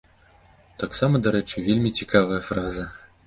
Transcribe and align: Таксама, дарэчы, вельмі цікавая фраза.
Таксама, 0.83 1.19
дарэчы, 1.27 1.63
вельмі 1.69 1.93
цікавая 2.01 2.41
фраза. 2.49 2.89